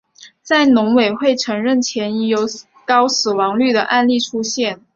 [0.41, 2.39] 在农委会承认前已有
[2.87, 4.81] 高死亡率的案例出现。